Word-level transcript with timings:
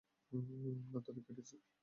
আমরা 0.31 0.99
দড়ি 1.05 1.21
কেটেছি। 1.27 1.55